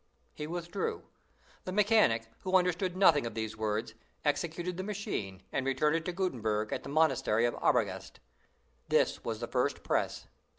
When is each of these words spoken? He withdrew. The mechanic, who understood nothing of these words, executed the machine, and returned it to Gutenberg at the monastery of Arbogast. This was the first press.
He 0.33 0.47
withdrew. 0.47 1.03
The 1.63 1.71
mechanic, 1.71 2.27
who 2.39 2.55
understood 2.57 2.97
nothing 2.97 3.27
of 3.27 3.35
these 3.35 3.55
words, 3.55 3.93
executed 4.25 4.77
the 4.77 4.83
machine, 4.83 5.43
and 5.51 5.63
returned 5.63 5.95
it 5.95 6.05
to 6.05 6.11
Gutenberg 6.11 6.73
at 6.73 6.81
the 6.81 6.89
monastery 6.89 7.45
of 7.45 7.53
Arbogast. 7.61 8.19
This 8.89 9.23
was 9.23 9.41
the 9.41 9.47
first 9.47 9.83
press. 9.83 10.25